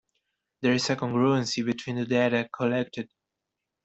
There 0.63 0.73
is 0.73 0.89
a 0.89 0.95
congruency 0.95 1.63
between 1.63 1.97
the 1.97 2.05
data 2.05 2.49
collected. 2.51 3.07